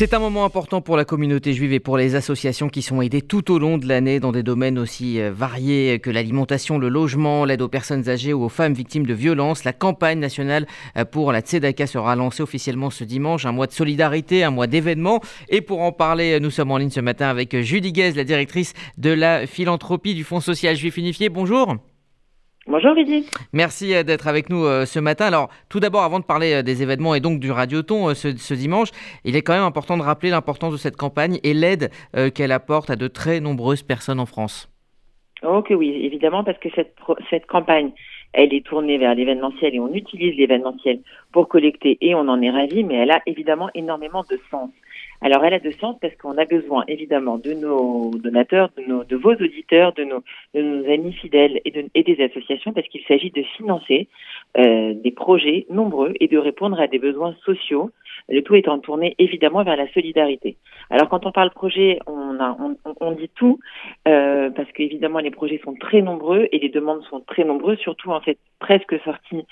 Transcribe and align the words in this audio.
C'est 0.00 0.14
un 0.14 0.18
moment 0.18 0.46
important 0.46 0.80
pour 0.80 0.96
la 0.96 1.04
communauté 1.04 1.52
juive 1.52 1.74
et 1.74 1.78
pour 1.78 1.98
les 1.98 2.14
associations 2.14 2.70
qui 2.70 2.80
sont 2.80 3.02
aidées 3.02 3.20
tout 3.20 3.52
au 3.52 3.58
long 3.58 3.76
de 3.76 3.86
l'année 3.86 4.18
dans 4.18 4.32
des 4.32 4.42
domaines 4.42 4.78
aussi 4.78 5.20
euh, 5.20 5.30
variés 5.30 5.98
que 5.98 6.08
l'alimentation, 6.08 6.78
le 6.78 6.88
logement, 6.88 7.44
l'aide 7.44 7.60
aux 7.60 7.68
personnes 7.68 8.08
âgées 8.08 8.32
ou 8.32 8.42
aux 8.42 8.48
femmes 8.48 8.72
victimes 8.72 9.04
de 9.04 9.12
violences. 9.12 9.62
La 9.64 9.74
campagne 9.74 10.18
nationale 10.18 10.66
euh, 10.96 11.04
pour 11.04 11.32
la 11.32 11.42
Tzedaka 11.42 11.86
sera 11.86 12.16
lancée 12.16 12.42
officiellement 12.42 12.88
ce 12.88 13.04
dimanche, 13.04 13.44
un 13.44 13.52
mois 13.52 13.66
de 13.66 13.72
solidarité, 13.72 14.42
un 14.42 14.50
mois 14.50 14.68
d'événements. 14.68 15.20
Et 15.50 15.60
pour 15.60 15.82
en 15.82 15.92
parler, 15.92 16.40
nous 16.40 16.50
sommes 16.50 16.70
en 16.70 16.78
ligne 16.78 16.88
ce 16.88 17.00
matin 17.00 17.28
avec 17.28 17.60
Julie 17.60 17.92
Guez, 17.92 18.12
la 18.12 18.24
directrice 18.24 18.72
de 18.96 19.10
la 19.10 19.46
philanthropie 19.46 20.14
du 20.14 20.24
Fonds 20.24 20.40
social 20.40 20.76
juif 20.76 20.96
unifié. 20.96 21.28
Bonjour. 21.28 21.76
Bonjour 22.70 22.94
Vidi. 22.94 23.28
Merci 23.52 23.96
euh, 23.96 24.04
d'être 24.04 24.28
avec 24.28 24.48
nous 24.48 24.64
euh, 24.64 24.84
ce 24.84 25.00
matin. 25.00 25.26
Alors 25.26 25.48
tout 25.68 25.80
d'abord, 25.80 26.02
avant 26.02 26.20
de 26.20 26.24
parler 26.24 26.52
euh, 26.54 26.62
des 26.62 26.84
événements 26.84 27.16
et 27.16 27.20
donc 27.20 27.40
du 27.40 27.50
Radioton 27.50 28.14
ce, 28.14 28.36
ce, 28.36 28.54
dimanche, 28.54 28.90
il 29.24 29.34
est 29.34 29.42
quand 29.42 29.54
même 29.54 29.64
important 29.64 29.96
de 29.96 30.02
rappeler 30.02 30.30
l'importance 30.30 30.72
de 30.72 30.78
cette 30.78 30.96
campagne 30.96 31.40
et 31.42 31.52
l'aide 31.52 31.90
qu'elle 32.32 32.52
apporte 32.52 32.88
à 32.88 32.94
de 32.94 33.08
très 33.08 33.40
nombreuses 33.40 33.82
personnes 33.82 34.20
en 34.20 34.26
France. 34.26 34.70
Oh 35.42 35.62
que 35.62 35.74
oui, 35.74 35.90
évidemment, 36.04 36.44
parce 36.44 36.58
que 36.58 36.68
cette, 36.76 36.94
cette 37.28 37.46
campagne, 37.46 37.90
elle 38.32 38.54
est 38.54 38.64
tournée 38.64 38.98
vers 38.98 39.14
l'événementiel 39.14 39.74
et 39.74 39.80
on 39.80 39.92
utilise 39.92 40.36
l'événementiel 40.36 41.00
pour 41.32 41.48
collecter 41.48 41.98
et 42.00 42.14
on 42.14 42.28
en 42.28 42.40
est 42.42 42.50
ravi, 42.50 42.84
mais 42.84 42.94
elle 42.94 43.10
a 43.10 43.22
évidemment 43.26 43.70
énormément 43.74 44.24
de 44.30 44.38
sens. 44.50 44.70
Alors 45.22 45.44
elle 45.44 45.52
a 45.52 45.58
de 45.58 45.70
sens 45.72 45.96
parce 46.00 46.14
qu'on 46.16 46.38
a 46.38 46.46
besoin 46.46 46.84
évidemment 46.88 47.36
de 47.36 47.52
nos 47.52 48.10
donateurs, 48.10 48.70
de, 48.76 48.82
nos, 48.84 49.04
de 49.04 49.16
vos 49.16 49.34
auditeurs, 49.34 49.92
de 49.92 50.04
nos, 50.04 50.22
de 50.54 50.62
nos 50.62 50.90
amis 50.90 51.12
fidèles 51.12 51.60
et, 51.64 51.70
de, 51.70 51.84
et 51.94 52.02
des 52.02 52.22
associations 52.24 52.72
parce 52.72 52.88
qu'il 52.88 53.02
s'agit 53.06 53.30
de 53.30 53.42
financer 53.56 54.08
euh, 54.56 54.94
des 54.94 55.10
projets 55.10 55.66
nombreux 55.68 56.14
et 56.20 56.28
de 56.28 56.38
répondre 56.38 56.80
à 56.80 56.86
des 56.86 56.98
besoins 56.98 57.34
sociaux. 57.44 57.90
Le 58.28 58.42
tout 58.42 58.54
étant 58.54 58.78
tourné 58.78 59.14
évidemment 59.18 59.62
vers 59.62 59.76
la 59.76 59.90
solidarité. 59.92 60.56
Alors 60.90 61.08
quand 61.08 61.26
on 61.26 61.32
parle 61.32 61.50
projet, 61.50 61.98
on, 62.06 62.38
a, 62.40 62.56
on, 62.58 62.76
on 63.00 63.12
dit 63.12 63.30
tout 63.34 63.58
euh, 64.08 64.50
parce 64.50 64.70
qu'évidemment 64.72 65.18
les 65.18 65.30
projets 65.30 65.60
sont 65.64 65.74
très 65.74 66.02
nombreux 66.02 66.48
et 66.52 66.58
les 66.58 66.68
demandes 66.68 67.02
sont 67.04 67.20
très 67.20 67.44
nombreuses, 67.44 67.78
surtout 67.78 68.10
en 68.10 68.20
fait 68.20 68.38
presque 68.58 68.98
sortie 69.02 69.44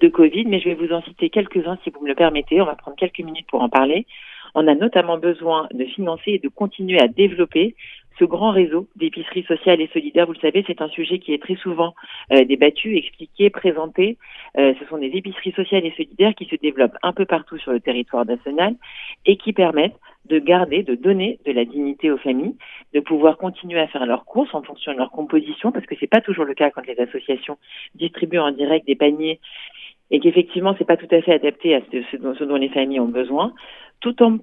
de 0.00 0.08
Covid. 0.08 0.46
Mais 0.46 0.60
je 0.60 0.68
vais 0.68 0.74
vous 0.74 0.92
en 0.92 1.02
citer 1.02 1.30
quelques-uns 1.30 1.78
si 1.84 1.90
vous 1.90 2.00
me 2.02 2.08
le 2.08 2.14
permettez. 2.14 2.60
On 2.60 2.66
va 2.66 2.76
prendre 2.76 2.96
quelques 2.96 3.20
minutes 3.20 3.46
pour 3.48 3.62
en 3.62 3.68
parler. 3.68 4.06
On 4.54 4.66
a 4.68 4.74
notamment 4.74 5.18
besoin 5.18 5.68
de 5.72 5.84
financer 5.84 6.32
et 6.32 6.38
de 6.38 6.48
continuer 6.48 6.98
à 6.98 7.08
développer 7.08 7.74
ce 8.18 8.24
grand 8.24 8.50
réseau 8.50 8.88
d'épiceries 8.96 9.44
sociales 9.44 9.80
et 9.80 9.88
solidaires. 9.92 10.26
Vous 10.26 10.32
le 10.32 10.38
savez, 10.38 10.64
c'est 10.66 10.80
un 10.80 10.88
sujet 10.88 11.18
qui 11.18 11.34
est 11.34 11.42
très 11.42 11.56
souvent 11.56 11.94
euh, 12.32 12.44
débattu, 12.44 12.96
expliqué, 12.96 13.50
présenté. 13.50 14.16
Euh, 14.58 14.74
ce 14.80 14.86
sont 14.86 14.98
des 14.98 15.10
épiceries 15.14 15.52
sociales 15.52 15.84
et 15.84 15.92
solidaires 15.96 16.34
qui 16.34 16.46
se 16.46 16.56
développent 16.56 16.96
un 17.02 17.12
peu 17.12 17.26
partout 17.26 17.58
sur 17.58 17.72
le 17.72 17.80
territoire 17.80 18.24
national 18.24 18.76
et 19.26 19.36
qui 19.36 19.52
permettent 19.52 19.98
de 20.26 20.38
garder, 20.38 20.82
de 20.82 20.94
donner 20.94 21.38
de 21.46 21.52
la 21.52 21.64
dignité 21.64 22.10
aux 22.10 22.18
familles, 22.18 22.56
de 22.94 23.00
pouvoir 23.00 23.38
continuer 23.38 23.78
à 23.78 23.86
faire 23.86 24.06
leurs 24.06 24.24
courses 24.24 24.54
en 24.54 24.62
fonction 24.62 24.92
de 24.92 24.98
leur 24.98 25.10
composition, 25.10 25.70
parce 25.70 25.86
que 25.86 25.94
c'est 26.00 26.08
pas 26.08 26.20
toujours 26.20 26.44
le 26.44 26.54
cas 26.54 26.70
quand 26.70 26.86
les 26.86 26.98
associations 26.98 27.58
distribuent 27.94 28.38
en 28.38 28.50
direct 28.50 28.86
des 28.86 28.96
paniers 28.96 29.40
et 30.10 30.20
qu'effectivement 30.20 30.74
c'est 30.78 30.84
pas 30.84 30.96
tout 30.96 31.08
à 31.10 31.20
fait 31.20 31.32
adapté 31.32 31.74
à 31.74 31.80
dont, 32.20 32.34
ce 32.34 32.44
dont 32.44 32.56
les 32.56 32.68
familles 32.68 33.00
ont 33.00 33.08
besoin 33.08 33.52
tout 34.00 34.22
en, 34.22 34.38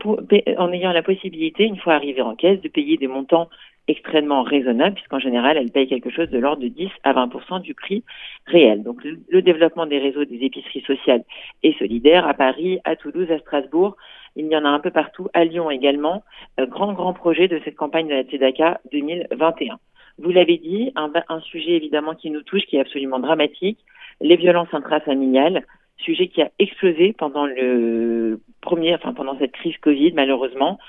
en 0.57 0.71
ayant 0.71 0.91
la 0.91 1.03
possibilité, 1.03 1.63
une 1.63 1.77
fois 1.77 1.93
arrivées 1.93 2.21
en 2.21 2.35
caisse, 2.35 2.61
de 2.61 2.69
payer 2.69 2.97
des 2.97 3.07
montants 3.07 3.49
extrêmement 3.87 4.43
raisonnables, 4.43 4.95
puisqu'en 4.95 5.19
général, 5.19 5.57
elles 5.57 5.71
payent 5.71 5.87
quelque 5.87 6.09
chose 6.09 6.29
de 6.29 6.37
l'ordre 6.37 6.61
de 6.61 6.69
10 6.69 6.89
à 7.03 7.13
20% 7.13 7.61
du 7.61 7.73
prix 7.73 8.03
réel. 8.45 8.83
Donc, 8.83 9.03
le, 9.03 9.41
développement 9.41 9.85
des 9.85 9.99
réseaux 9.99 10.23
des 10.25 10.37
épiceries 10.37 10.83
sociales 10.87 11.23
et 11.63 11.73
solidaires 11.73 12.27
à 12.27 12.33
Paris, 12.33 12.79
à 12.85 12.95
Toulouse, 12.95 13.29
à 13.29 13.39
Strasbourg, 13.39 13.97
il 14.35 14.47
y 14.47 14.55
en 14.55 14.65
a 14.65 14.69
un 14.69 14.79
peu 14.79 14.89
partout, 14.89 15.27
à 15.33 15.43
Lyon 15.43 15.69
également. 15.69 16.23
Euh, 16.59 16.65
grand, 16.65 16.93
grand 16.93 17.13
projet 17.13 17.47
de 17.47 17.59
cette 17.65 17.75
campagne 17.75 18.07
de 18.07 18.15
la 18.15 18.23
TEDACA 18.23 18.79
2021. 18.91 19.77
Vous 20.19 20.31
l'avez 20.31 20.57
dit, 20.57 20.91
un, 20.95 21.11
un 21.27 21.39
sujet 21.41 21.71
évidemment 21.71 22.15
qui 22.15 22.29
nous 22.29 22.41
touche, 22.41 22.65
qui 22.65 22.77
est 22.77 22.81
absolument 22.81 23.19
dramatique, 23.19 23.79
les 24.21 24.37
violences 24.37 24.73
intrafamiliales, 24.73 25.65
sujet 25.97 26.27
qui 26.27 26.41
a 26.41 26.51
explosé 26.59 27.13
pendant 27.13 27.45
le 27.45 28.41
premier, 28.61 28.95
enfin 28.95 29.13
pendant 29.13 29.37
cette 29.39 29.53
crise 29.53 29.77
Covid 29.77 30.13
malheureusement, 30.13 30.79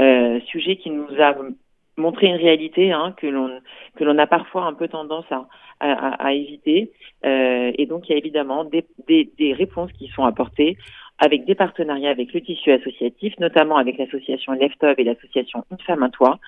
euh, 0.00 0.40
sujet 0.46 0.76
qui 0.76 0.90
nous 0.90 1.08
a 1.20 1.34
montré 1.96 2.28
une 2.28 2.36
réalité 2.36 2.92
hein, 2.92 3.14
que 3.16 3.26
l'on 3.26 3.60
que 3.96 4.04
l'on 4.04 4.16
a 4.18 4.26
parfois 4.26 4.64
un 4.64 4.74
peu 4.74 4.88
tendance 4.88 5.24
à, 5.30 5.46
à, 5.80 6.26
à 6.26 6.32
éviter. 6.32 6.92
Euh, 7.24 7.72
et 7.76 7.86
donc 7.86 8.08
il 8.08 8.12
y 8.12 8.14
a 8.14 8.18
évidemment 8.18 8.64
des, 8.64 8.84
des, 9.08 9.30
des, 9.38 9.52
réponses 9.52 9.90
qui 9.92 10.08
sont 10.08 10.24
apportées 10.24 10.76
avec 11.18 11.44
des 11.44 11.56
partenariats 11.56 12.10
avec 12.10 12.32
le 12.32 12.40
tissu 12.40 12.70
associatif, 12.70 13.34
notamment 13.40 13.76
avec 13.76 13.98
l'association 13.98 14.52
Leftov 14.52 14.94
et 14.98 15.04
l'association 15.04 15.64
Une 15.72 15.80
femme 15.80 16.04
un 16.04 16.10
toit, 16.10 16.38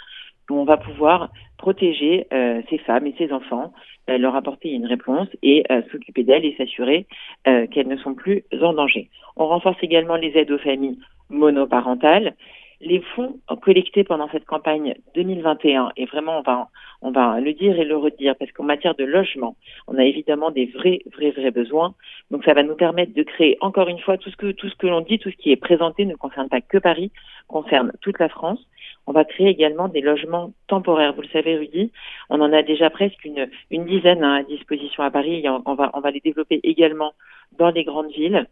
où 0.51 0.59
on 0.59 0.65
va 0.65 0.77
pouvoir 0.77 1.31
protéger 1.59 2.27
euh, 2.33 2.63
ces 2.71 2.79
femmes 2.79 3.07
et 3.07 3.15
ces 3.19 3.33
enfants, 3.33 3.73
euh, 4.09 4.19
leur 4.19 4.35
apporter 4.35 4.71
une 4.71 4.87
réponse 4.87 5.29
et 5.43 5.65
euh, 5.71 5.83
s'occuper 5.93 6.25
d'elles 6.25 6.45
et 6.45 6.55
s'assurer 6.57 7.07
qu'elles 7.45 7.89
ne 7.89 7.97
sont 7.97 8.15
plus 8.15 8.45
en 8.61 8.73
danger. 8.73 9.09
On 9.37 9.47
renforce 9.47 9.79
également 9.83 10.17
les 10.17 10.37
aides 10.37 10.51
aux 10.51 10.59
familles 10.59 10.99
monoparentales. 11.31 12.35
Les 12.83 13.01
fonds 13.15 13.39
collectés 13.61 14.05
pendant 14.05 14.31
cette 14.31 14.47
campagne 14.47 14.95
2021, 15.15 15.91
et 15.99 16.07
vraiment 16.07 16.39
on 16.39 16.43
va, 16.43 16.69
on 17.03 17.11
va 17.11 17.39
le 17.39 17.53
dire 17.53 17.79
et 17.79 17.85
le 17.85 17.97
redire, 17.97 18.35
parce 18.37 18.51
qu'en 18.53 18.65
matière 18.65 18.95
de 18.95 19.05
logement, 19.05 19.57
on 19.87 19.99
a 19.99 20.05
évidemment 20.05 20.51
des 20.51 20.65
vrais, 20.67 21.01
vrais, 21.13 21.31
vrais 21.31 21.51
besoins. 21.51 21.95
Donc 22.31 22.43
ça 22.45 22.55
va 22.55 22.63
nous 22.63 22.77
permettre 22.77 23.13
de 23.13 23.23
créer, 23.23 23.59
encore 23.61 23.89
une 23.89 23.99
fois, 23.99 24.17
tout 24.17 24.31
ce 24.31 24.37
que, 24.37 24.53
tout 24.53 24.71
ce 24.71 24.77
que 24.77 24.87
l'on 24.87 25.03
dit, 25.03 25.19
tout 25.19 25.31
ce 25.31 25.37
qui 25.37 25.53
est 25.53 25.57
présenté 25.57 26.07
ne 26.07 26.15
concerne 26.15 26.49
pas 26.49 26.63
que 26.63 26.79
Paris, 26.79 27.13
concerne 27.49 27.93
toute 28.01 28.19
la 28.19 28.31
France. 28.31 28.61
On 29.07 29.13
va 29.13 29.25
créer 29.25 29.49
également 29.49 29.89
des 29.89 30.01
logements 30.01 30.53
temporaires. 30.67 31.13
Vous 31.15 31.23
le 31.23 31.29
savez, 31.29 31.57
Rudy, 31.57 31.93
on 32.31 32.41
en 32.41 32.53
a 32.53 32.63
déjà 32.63 32.89
presque 32.89 33.25
une, 33.25 33.51
une 33.71 33.85
dizaine 33.85 34.25
hein, 34.25 34.37
à 34.37 34.43
disposition 34.43 35.03
à 35.03 35.11
Paris. 35.11 35.43
Et 35.45 35.49
on, 35.49 35.75
va, 35.75 35.91
on 35.95 36.01
va 36.01 36.11
les 36.11 36.21
développer 36.21 36.61
également 36.63 37.13
dans 37.59 37.71
les 37.71 37.85
grandes 37.85 38.11
villes. 38.11 38.47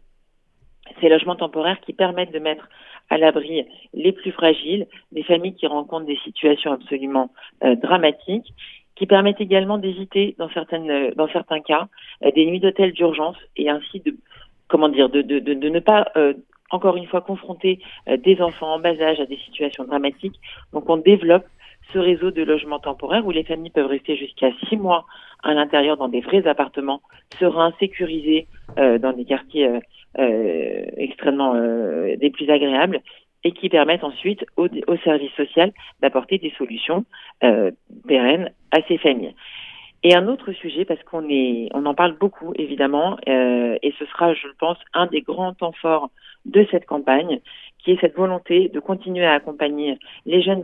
Ces 1.01 1.09
logements 1.09 1.35
temporaires 1.35 1.79
qui 1.81 1.93
permettent 1.93 2.33
de 2.33 2.39
mettre 2.39 2.67
à 3.09 3.17
l'abri 3.17 3.65
les 3.93 4.11
plus 4.11 4.31
fragiles, 4.31 4.87
des 5.11 5.23
familles 5.23 5.55
qui 5.55 5.67
rencontrent 5.67 6.05
des 6.05 6.19
situations 6.23 6.71
absolument 6.71 7.31
euh, 7.63 7.75
dramatiques, 7.75 8.53
qui 8.95 9.07
permettent 9.07 9.41
également 9.41 9.77
d'éviter, 9.77 10.35
dans 10.37 10.49
dans 11.15 11.27
certains 11.29 11.61
cas, 11.61 11.87
euh, 12.23 12.31
des 12.31 12.45
nuits 12.45 12.59
d'hôtel 12.59 12.91
d'urgence 12.91 13.37
et 13.55 13.69
ainsi 13.69 14.01
de, 14.01 14.15
comment 14.67 14.89
dire, 14.89 15.09
de, 15.09 15.21
ne 15.21 15.79
pas 15.79 16.11
euh, 16.17 16.33
encore 16.69 16.97
une 16.97 17.07
fois 17.07 17.21
confronter 17.21 17.79
euh, 18.07 18.17
des 18.17 18.41
enfants 18.41 18.75
en 18.75 18.79
bas 18.79 18.99
âge 19.01 19.19
à 19.19 19.25
des 19.25 19.37
situations 19.37 19.85
dramatiques. 19.85 20.39
Donc 20.73 20.89
on 20.89 20.97
développe 20.97 21.45
ce 21.93 21.99
réseau 21.99 22.31
de 22.31 22.43
logements 22.43 22.79
temporaires 22.79 23.25
où 23.25 23.31
les 23.31 23.43
familles 23.43 23.71
peuvent 23.71 23.87
rester 23.87 24.15
jusqu'à 24.15 24.51
six 24.67 24.77
mois 24.77 25.05
à 25.43 25.53
l'intérieur 25.53 25.97
dans 25.97 26.09
des 26.09 26.21
vrais 26.21 26.45
appartements, 26.47 27.01
sereins, 27.39 27.73
sécurisés, 27.79 28.47
euh, 28.77 28.97
dans 28.99 29.13
des 29.13 29.25
quartiers 29.25 29.67
euh, 29.67 29.77
euh 29.77 29.79
extrêmement 30.17 31.53
des 31.53 32.29
plus 32.31 32.49
agréables 32.49 33.01
et 33.43 33.51
qui 33.51 33.69
permettent 33.69 34.03
ensuite 34.03 34.45
au, 34.57 34.67
au 34.87 34.97
service 34.97 35.31
social 35.37 35.71
d'apporter 36.01 36.37
des 36.37 36.51
solutions 36.57 37.05
pérennes 38.07 38.51
à 38.71 38.81
ces 38.87 38.97
familles. 38.97 39.33
Et 40.03 40.15
un 40.15 40.27
autre 40.27 40.53
sujet, 40.53 40.85
parce 40.85 41.03
qu'on 41.03 41.27
est, 41.29 41.69
on 41.73 41.85
en 41.85 41.93
parle 41.93 42.17
beaucoup 42.17 42.53
évidemment, 42.55 43.17
euh, 43.27 43.77
et 43.81 43.93
ce 43.99 44.05
sera, 44.05 44.33
je 44.33 44.47
pense, 44.57 44.77
un 44.93 45.07
des 45.07 45.21
grands 45.21 45.53
temps 45.53 45.73
forts 45.73 46.09
de 46.45 46.65
cette 46.71 46.85
campagne, 46.85 47.41
qui 47.79 47.91
est 47.91 47.99
cette 47.99 48.15
volonté 48.15 48.69
de 48.69 48.79
continuer 48.79 49.25
à 49.25 49.33
accompagner 49.33 49.97
les 50.25 50.41
jeunes 50.41 50.63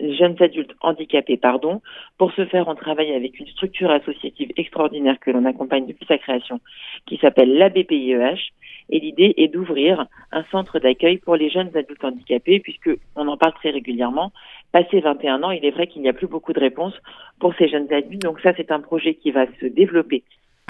les 0.00 0.16
jeunes 0.16 0.36
adultes 0.40 0.74
handicapés, 0.80 1.36
pardon, 1.36 1.80
pour 2.18 2.32
ce 2.32 2.44
faire, 2.46 2.68
on 2.68 2.74
travaille 2.74 3.12
avec 3.12 3.38
une 3.38 3.46
structure 3.48 3.90
associative 3.90 4.50
extraordinaire 4.56 5.18
que 5.20 5.30
l'on 5.30 5.44
accompagne 5.44 5.86
depuis 5.86 6.06
sa 6.06 6.18
création, 6.18 6.60
qui 7.06 7.16
s'appelle 7.18 7.56
l'ABPIEH, 7.56 8.52
et 8.90 9.00
l'idée 9.00 9.34
est 9.38 9.48
d'ouvrir 9.48 10.06
un 10.30 10.44
centre 10.50 10.78
d'accueil 10.78 11.18
pour 11.18 11.36
les 11.36 11.48
jeunes 11.48 11.74
adultes 11.74 12.04
handicapés, 12.04 12.60
puisque 12.60 12.90
on 13.16 13.28
en 13.28 13.36
parle 13.36 13.54
très 13.54 13.70
régulièrement. 13.70 14.32
Passé 14.72 15.00
21 15.00 15.42
ans, 15.42 15.50
il 15.50 15.64
est 15.64 15.70
vrai 15.70 15.86
qu'il 15.86 16.02
n'y 16.02 16.08
a 16.08 16.12
plus 16.12 16.26
beaucoup 16.26 16.52
de 16.52 16.60
réponses 16.60 16.94
pour 17.38 17.54
ces 17.54 17.68
jeunes 17.68 17.90
adultes. 17.92 18.22
Donc 18.22 18.40
ça, 18.40 18.52
c'est 18.56 18.70
un 18.70 18.80
projet 18.80 19.14
qui 19.14 19.30
va 19.30 19.46
se 19.60 19.66
développer 19.66 20.22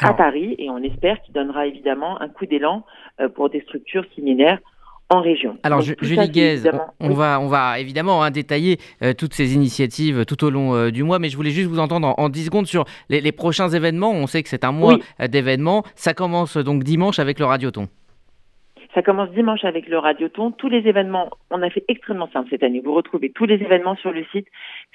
à 0.03 0.13
Paris 0.13 0.55
et 0.59 0.71
on 0.71 0.79
espère 0.79 1.21
qu'il 1.23 1.35
donnera 1.35 1.67
évidemment 1.67 2.21
un 2.21 2.29
coup 2.29 2.47
d'élan 2.47 2.85
euh, 3.21 3.29
pour 3.29 3.49
des 3.49 3.61
structures 3.61 4.05
similaires 4.15 4.59
en 5.11 5.21
région. 5.21 5.59
Alors, 5.63 5.83
Julie 5.83 6.29
Guez, 6.31 6.63
on, 7.01 7.11
va, 7.11 7.39
on 7.41 7.47
va 7.47 7.79
évidemment 7.79 8.23
hein, 8.23 8.31
détailler 8.31 8.79
euh, 9.03 9.13
toutes 9.13 9.35
ces 9.35 9.55
initiatives 9.55 10.25
tout 10.25 10.45
au 10.45 10.51
long 10.51 10.75
euh, 10.75 10.91
du 10.91 11.03
mois, 11.03 11.19
mais 11.19 11.29
je 11.29 11.37
voulais 11.37 11.51
juste 11.51 11.69
vous 11.69 11.79
entendre 11.79 12.15
en, 12.17 12.29
10 12.29 12.47
secondes 12.47 12.67
sur 12.67 12.85
les, 13.09 13.33
prochains 13.33 13.69
événements. 13.69 14.13
On 14.13 14.27
sait 14.27 14.43
que 14.43 14.49
c'est 14.49 14.65
un 14.65 14.73
mois 14.73 14.99
d'événements. 15.29 15.85
Ça 15.95 16.15
commence 16.15 16.57
donc 16.57 16.85
dimanche 16.85 17.19
avec 17.19 17.39
le 17.39 17.45
Radioton. 17.45 17.89
Ça 18.95 19.03
commence 19.03 19.31
dimanche 19.31 19.65
avec 19.65 19.89
le 19.89 19.99
Radioton. 19.99 20.53
Tous 20.53 20.69
les 20.69 20.87
événements, 20.87 21.31
on 21.51 21.63
a 21.63 21.71
fait 21.71 21.85
extrêmement 21.89 22.29
simple 22.33 22.49
cette 22.51 22.63
année. 22.63 22.81
Vous 22.81 22.95
retrouvez 22.95 23.31
tous 23.31 23.45
les 23.45 23.57
événements 23.57 23.97
sur 23.97 24.13
le 24.13 24.25
site 24.27 24.47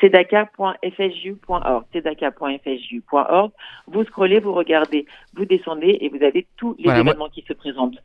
cdaca.fju.org. 0.01 1.83
cdaca.fju.org. 1.91 3.51
Vous 3.87 4.03
scrollez, 4.05 4.39
vous 4.39 4.53
regardez, 4.53 5.05
vous 5.35 5.43
descendez 5.43 5.97
et 5.99 6.07
vous 6.07 6.23
avez 6.23 6.47
tous 6.55 6.77
les 6.79 6.89
événements 6.89 7.27
qui 7.27 7.43
se 7.45 7.51
présentent 7.51 7.97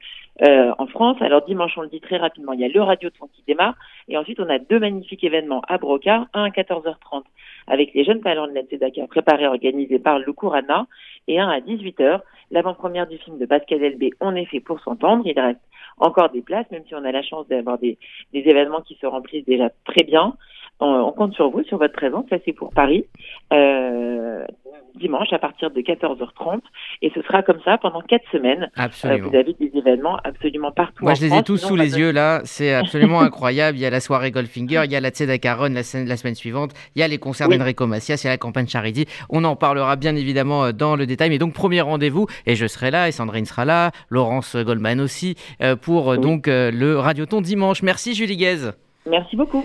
euh, 0.43 0.73
en 0.79 0.89
France. 0.89 1.17
Alors 1.21 1.45
dimanche, 1.45 1.75
on 1.77 1.83
le 1.83 1.89
dit 1.89 2.01
très 2.01 2.17
rapidement, 2.17 2.53
il 2.55 2.61
y 2.61 2.65
a 2.65 2.69
le 2.69 2.83
Radioton 2.83 3.29
qui 3.33 3.45
démarre. 3.47 3.77
Et 4.09 4.19
ensuite, 4.19 4.41
on 4.41 4.49
a 4.49 4.59
deux 4.59 4.81
magnifiques 4.81 5.23
événements 5.23 5.63
à 5.69 5.79
Brocard, 5.79 6.27
un 6.35 6.45
à 6.45 6.49
14h30 6.49 7.23
avec 7.67 7.95
les 7.95 8.05
jeunes 8.05 8.21
talents 8.21 8.47
de 8.47 8.53
la 8.53 8.63
Tzedaka 8.63 9.07
préparés 9.07 9.45
et 9.45 9.49
organisés 9.49 9.99
par 9.99 10.19
le 10.19 10.33
Courana, 10.33 10.87
et 11.29 11.39
un 11.41 11.49
à 11.49 11.61
18h, 11.61 12.21
l'avant-première 12.51 13.07
du 13.07 13.19
film 13.19 13.39
de 13.39 13.47
Pascal 13.47 13.83
Elbé, 13.83 14.11
On 14.21 14.35
est 14.37 14.45
fait 14.45 14.61
pour 14.61 14.81
s'entendre. 14.81 15.23
Il 15.27 15.39
reste 15.39 15.61
encore 15.99 16.31
des 16.31 16.43
places, 16.43 16.71
même 16.71 16.85
si 16.87 16.95
on 16.95 17.05
a 17.05 17.13
la 17.13 17.23
chance 17.23 17.49
d'avoir 17.49 17.79
des 17.79 17.99
événements 18.33 18.83
qui 18.83 18.95
se 19.01 19.07
remplissent 19.07 19.47
déjà 19.47 19.71
très 19.85 20.05
bien. 20.05 20.37
On, 20.81 21.13
compte 21.13 21.35
sur 21.35 21.51
vous, 21.51 21.63
sur 21.65 21.79
votre 21.79 21.95
présence. 21.95 22.25
Ça, 22.29 22.37
c'est 22.45 22.53
pour 22.53 22.73
Paris. 22.73 23.05
Euh, 23.53 24.45
dimanche 24.97 25.33
à 25.33 25.39
partir 25.39 25.71
de 25.71 25.81
14h30 25.81 26.61
et 27.03 27.11
ce 27.15 27.23
sera 27.23 27.43
comme 27.43 27.59
ça 27.65 27.79
pendant 27.79 28.01
quatre 28.01 28.25
semaines. 28.31 28.65
Euh, 28.65 28.83
absolument. 28.83 29.29
vous 29.29 29.37
avez 29.37 29.55
des 29.55 29.71
événements 29.75 30.19
absolument 30.25 30.71
partout. 30.71 31.05
Moi, 31.05 31.15
je 31.15 31.23
les 31.23 31.35
ai 31.35 31.43
tous 31.43 31.57
sous 31.57 31.77
les 31.77 31.99
yeux 31.99 32.13
là. 32.13 32.41
C'est 32.45 32.75
absolument 32.75 33.21
incroyable. 33.21 33.79
Il 33.79 33.81
y 33.81 33.87
a 33.87 33.91
la 33.91 34.01
soirée 34.01 34.31
Goldfinger, 34.31 34.83
il 34.85 34.93
y 34.93 34.97
a 34.97 35.01
la 35.01 35.11
Tzedaka 35.11 35.57
la, 35.69 35.69
la 35.69 35.83
semaine 36.17 36.35
suivante, 36.35 36.73
il 36.95 37.01
y 37.01 37.03
a 37.03 37.09
les 37.09 37.19
concerts 37.19 37.49
d'Enrico 37.49 37.87
Macias, 37.87 38.21
il 38.23 38.27
y 38.27 38.29
a 38.29 38.33
la 38.33 38.39
campagne 38.39 38.67
Charity. 38.67 39.07
On 39.31 39.45
en 39.45 39.57
parlera 39.57 39.97
bien 39.97 40.17
évidemment 40.17 40.67
euh, 40.67 40.73
dans 40.73 40.97
le 40.97 41.07
détail. 41.07 41.31
Mais 41.31 41.39
donc 41.39 41.55
premier 41.55 41.81
rendez-vous 41.81 42.27
et 42.47 42.55
je 42.55 42.67
serai 42.67 42.91
là 42.91 43.09
et 43.09 43.13
Sandrine 43.13 43.45
sera 43.45 43.65
là, 43.65 43.91
Laurence 44.11 44.57
Goldman 44.57 45.01
aussi 45.01 45.37
pour 45.83 46.19
donc 46.19 46.47
le 46.47 46.97
Radioton 46.99 47.41
dimanche. 47.41 47.83
Merci 47.83 48.15
Julie 48.15 48.37
Guez. 48.37 48.71
Merci 49.07 49.37
beaucoup. 49.37 49.63